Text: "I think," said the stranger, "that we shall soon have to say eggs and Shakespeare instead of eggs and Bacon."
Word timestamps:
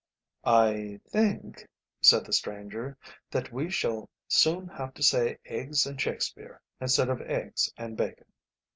"I 0.43 0.99
think," 1.07 1.67
said 2.01 2.25
the 2.25 2.33
stranger, 2.33 2.97
"that 3.29 3.51
we 3.53 3.69
shall 3.69 4.09
soon 4.27 4.67
have 4.69 4.95
to 4.95 5.03
say 5.03 5.37
eggs 5.45 5.85
and 5.85 6.01
Shakespeare 6.01 6.59
instead 6.79 7.09
of 7.09 7.21
eggs 7.21 7.71
and 7.77 7.95
Bacon." 7.95 8.25